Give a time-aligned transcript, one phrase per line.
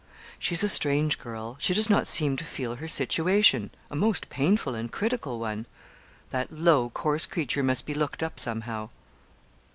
[0.39, 4.73] 'She's a strange girl, she does not seem to feel her situation a most painful
[4.73, 5.67] and critical one.
[6.31, 8.89] That low, coarse creature must be looked up somehow.'